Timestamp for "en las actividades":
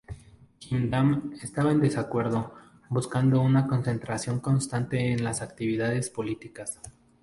5.11-6.09